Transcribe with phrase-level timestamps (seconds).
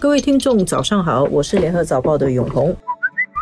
[0.00, 2.74] 各位听众，早上好，我是联合早报的永红，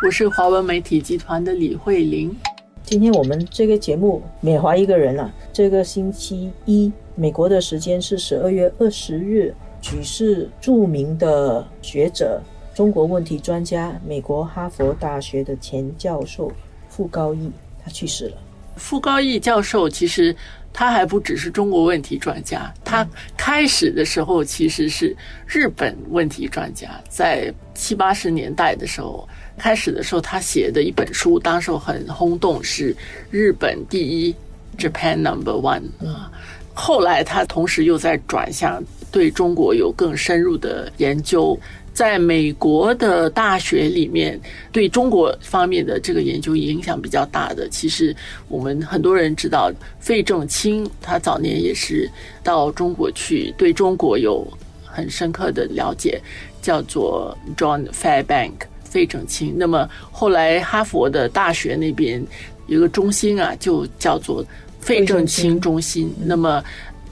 [0.05, 2.35] 我是华文媒体集团的李慧玲。
[2.83, 12.41] 今天我们这个节目缅怀一个人啊，这个星期一，美国的时间是十二月二十日，举世著名的学者、
[12.73, 16.51] 中国问题专家、美国哈佛大学的前教授
[16.89, 17.49] 傅高义，
[17.81, 18.37] 他去世了。
[18.79, 20.35] 傅高义教授其实。
[20.71, 23.05] 他还不只是中国问题专家，他
[23.35, 25.13] 开始的时候其实是
[25.47, 26.87] 日本问题专家。
[27.09, 32.95] 在七八十年代的时候，开始的时候他写的一本书，当时很轰动，是
[33.31, 34.35] 日本第一
[34.77, 36.31] （Japan Number One） 啊。
[36.75, 41.59] 后来他同时又在转向对中国有更深入的研究。
[41.99, 44.39] 在美国的大学里面，
[44.71, 48.15] 对中国方面的这个研究影响比较大的，其实
[48.47, 52.09] 我们很多人知道，费正清他早年也是
[52.41, 54.47] 到中国去，对中国有
[54.85, 56.21] 很深刻的了解，
[56.61, 58.53] 叫做 John Fairbank
[58.85, 59.53] 费正清。
[59.57, 62.25] 那么后来哈佛的大学那边
[62.67, 64.41] 有个中心啊，就叫做
[64.79, 66.15] 费正清中心。
[66.23, 66.63] 那么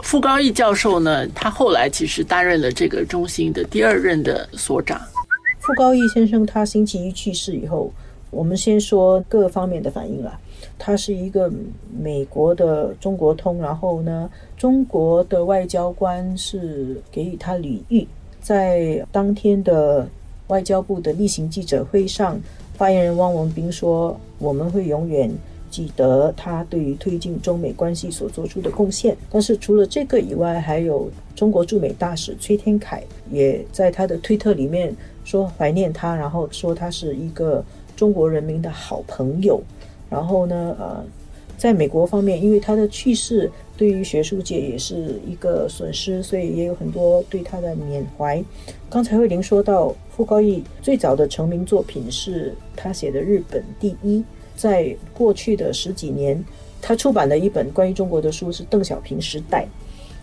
[0.03, 5.00] 傅高义教授呢，他后来其实担任了这个中心的第二任的所长。
[5.59, 7.92] 傅高义先生他星期一去世以后，
[8.30, 10.39] 我们先说各方面的反应了。
[10.80, 11.52] 他是一个
[12.00, 18.08] 美国的中国通，然后呢，中国的外交官是给予他礼遇。
[18.39, 20.08] 在当天的
[20.48, 22.39] 外交部的例行记者会上，
[22.76, 25.30] 发言人汪文斌说：“我们会永远。”
[25.70, 37.64] 记得他对于推进中美关系所做出的贡献，但是除了这个以外，还有中国驻美大使崔天凯也在他的推特里面说怀念他，然后说他是一个
[37.95, 39.62] 中国人民的好朋友。
[40.10, 41.04] 然后呢，呃，
[41.58, 48.42] 在美国方面，因为他的去世对于学术界也是一个损失，所以也有很多对他的缅怀。
[48.90, 54.20] 刚才慧玲说到傅高义最早的成名作品是他写的《日本第一》。
[54.58, 56.43] 在过去的十几年，
[56.82, 59.64] 他出版的一本关于中国的书是《邓小平时代》。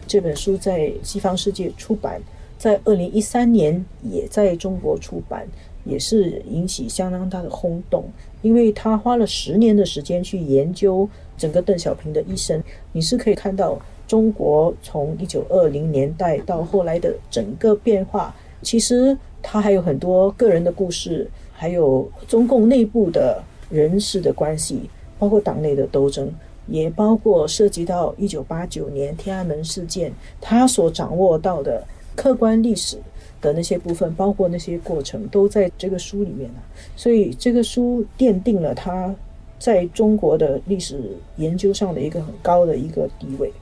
[0.06, 2.20] 这本书在西方世界出版，
[2.59, 5.47] 在二零一三年也在中国出版，
[5.84, 8.04] 也是引起相当大的轰动。
[8.42, 18.34] 因为他花了十年的时间去研究整个邓小平的一生，你是可以看到中国从一九二零年代到后来的整个变化。
[18.60, 23.42] 其实他还有很多个人的故事，还有中共内部的。
[23.74, 26.32] 人事的关系，包括党内的斗争，
[26.68, 32.96] 也包括涉及到一九八九年天安门事件，他所掌握到的客观历史
[33.40, 36.62] 的那些部分，包括那些过程，都在这个书里面了。
[36.94, 39.12] 所以这个书奠定了他
[39.58, 43.52] 在中国的历史研究上的一个很高的一个地位。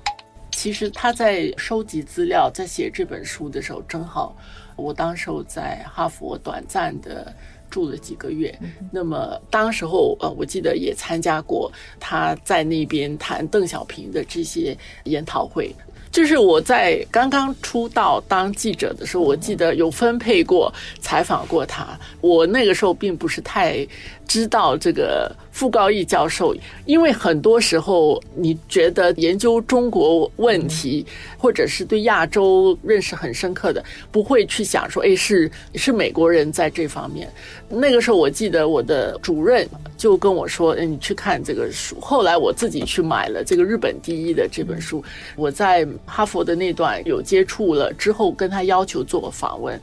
[0.50, 4.36] 其实他在收集资料，在写这本书的时候，正好
[4.76, 7.32] 我当时在哈佛短暂的。
[7.72, 8.56] 住了几个月，
[8.92, 15.74] 那么当时候呃，我记得也参加过他在那边谈邓小平的这些研讨会。
[16.12, 21.98] 就是我在刚刚出道当记者的时候，我记得有分配过采访过他。
[22.20, 23.88] 我那个时候并不是太
[24.26, 25.34] 知道这个。
[25.52, 26.56] 傅高义教授，
[26.86, 31.04] 因为很多时候你觉得研究中国问题，
[31.36, 37.30] 或者是对亚洲认识很深刻的，不会去想说，哎，是是美国人在这方面。
[37.68, 39.68] 那个时候我记得我的主任
[39.98, 42.00] 就跟我说，你去看这个书。
[42.00, 45.04] 后来我自己去买了这个日本第一的这本书。
[45.36, 49.78] 我在哈佛的那段有接触了之后，跟他要求做访问。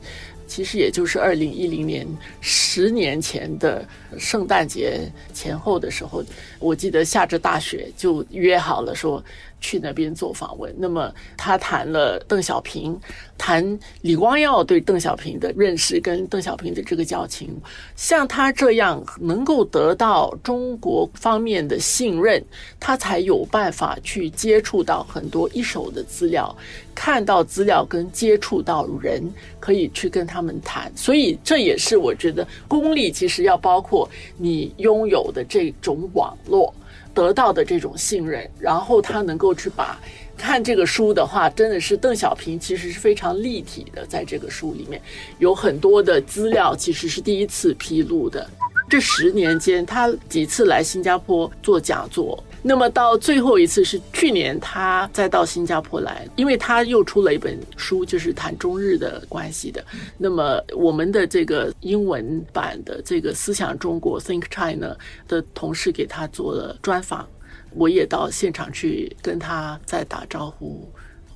[0.50, 2.04] 其实也就是二零一零年
[2.40, 3.86] 十年前的
[4.18, 6.24] 圣诞节前后的时候，
[6.58, 9.22] 我记得下着大雪就约好了说。
[9.60, 12.98] 去那边做访问，那么他谈了邓小平，
[13.38, 17.48] 谈李光耀对邓小平的认识跟邓小平的这个交情，
[17.96, 22.42] 像他这样能够得到中国方面的信任，
[22.78, 26.54] 他才有办法去接触到很多一手的资料，
[26.94, 29.22] 看到资料跟接触到人，
[29.58, 30.90] 可以去跟他们谈。
[30.96, 36.74] 所以这也是我觉得功力其实要包括你拥有的这种网络。
[37.14, 40.00] 得到的这种信任，然后他能够去把
[40.36, 45.00] 看这个书的话，真的是邓小平其实是非常立体的，在这个书里面
[45.38, 48.48] 有很多的资料，其实是第一次披露的。
[48.88, 52.42] 这十年间，他几次来新加坡做讲座。
[52.62, 59.82] 那么到最后一次是去年，他再到新加坡来，因为他又出了一本书，就是谈中日的关系的。
[60.18, 64.96] 那么我们的这个英文版的这个《思想中国》（Think China）
[65.26, 67.26] 的同事给他做了专访，
[67.74, 70.86] 我也到现场去跟他再打招呼。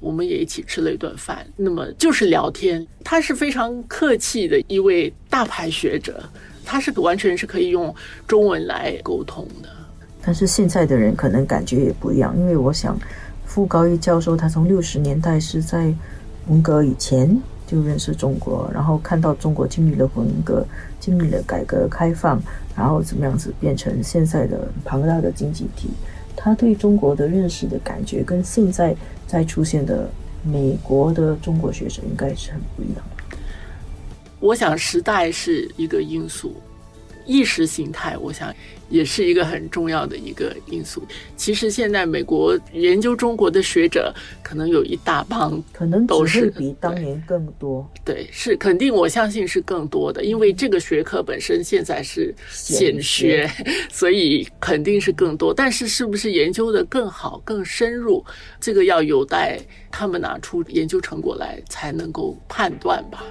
[0.01, 2.87] 我们也一起吃了一顿饭，那么就是聊天。
[3.03, 6.23] 他是非常客气的一位大牌学者，
[6.63, 7.95] 他是完全是可以用
[8.27, 9.71] 中文来沟通的。
[10.25, 12.99] 但是现在的人可能感觉也不一样，因为我想，
[13.45, 15.93] 傅高义教授他从六十年代是在
[16.49, 20.67] 文革以前就认识中国，然后看到中国经历了文革，
[20.99, 22.41] 经历了改革开放，
[22.75, 25.91] 然后怎么样子变成现在的庞大的经济体，
[26.35, 30.09] 他对中国的认识的感觉跟现在在出现的
[30.43, 33.05] 美国的中国学者应该是很不一样。
[34.41, 36.55] 我想时代是一个因素。
[37.25, 38.55] 意识形态，我想
[38.89, 41.03] 也是一个很重要的一个因素。
[41.37, 47.89] 其实现在美国研究中国的学者可能有一大帮，可能都是比当年更多。
[48.05, 53.51] 对，是肯定，我相信是更多的，因为这个学科本身现在是显学，
[53.91, 55.53] 所以肯定是更多。
[55.53, 58.25] 但是是不是研究的更好、更深入，
[58.61, 59.59] 这个要有待
[59.91, 63.25] 他们拿出研究成果来才能够判断吧。